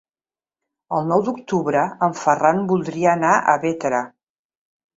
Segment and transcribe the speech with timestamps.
[0.99, 4.05] El nou d'octubre en Ferran voldria anar a Bétera.